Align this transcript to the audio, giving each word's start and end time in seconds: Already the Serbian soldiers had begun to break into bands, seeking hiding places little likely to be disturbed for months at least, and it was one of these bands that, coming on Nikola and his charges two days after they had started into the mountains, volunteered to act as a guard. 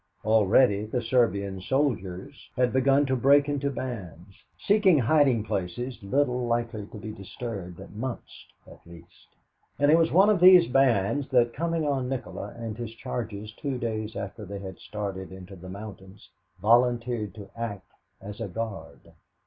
Already 0.25 0.85
the 0.85 0.99
Serbian 1.03 1.61
soldiers 1.61 2.49
had 2.55 2.73
begun 2.73 3.05
to 3.05 3.15
break 3.15 3.47
into 3.47 3.69
bands, 3.69 4.33
seeking 4.57 4.97
hiding 4.97 5.43
places 5.43 6.01
little 6.01 6.47
likely 6.47 6.87
to 6.87 6.97
be 6.97 7.11
disturbed 7.11 7.77
for 7.77 7.87
months 7.89 8.47
at 8.65 8.79
least, 8.87 9.27
and 9.77 9.91
it 9.91 9.99
was 9.99 10.11
one 10.11 10.31
of 10.31 10.39
these 10.39 10.65
bands 10.67 11.29
that, 11.29 11.53
coming 11.53 11.85
on 11.85 12.09
Nikola 12.09 12.47
and 12.57 12.75
his 12.79 12.95
charges 12.95 13.51
two 13.53 13.77
days 13.77 14.15
after 14.15 14.43
they 14.43 14.57
had 14.57 14.79
started 14.79 15.31
into 15.31 15.55
the 15.55 15.69
mountains, 15.69 16.29
volunteered 16.59 17.35
to 17.35 17.51
act 17.55 17.91
as 18.19 18.41
a 18.41 18.47
guard. 18.47 19.13